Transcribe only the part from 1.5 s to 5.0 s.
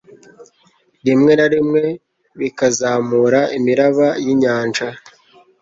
rimwe bikazamura imiraba y'inyanja